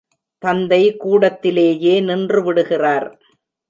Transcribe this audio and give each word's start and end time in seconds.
தந்தை 0.43 0.97
கூடத்திலேயே 0.97 2.01
நின்றுவிடுகிறார். 2.01 3.09